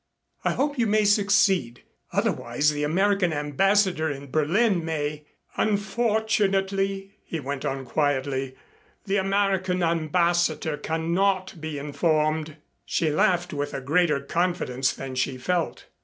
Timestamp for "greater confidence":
13.81-14.91